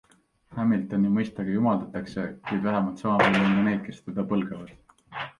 Hamiltoni 0.59 1.09
mõistagi 1.17 1.57
jumaldatakse, 1.57 2.23
kuid 2.47 2.63
vähemalt 2.67 3.03
sama 3.03 3.19
palju 3.27 3.43
on 3.49 3.53
ka 3.59 3.67
neid, 3.67 3.83
kes 3.89 4.01
teda 4.07 4.25
põlgavad. 4.33 4.73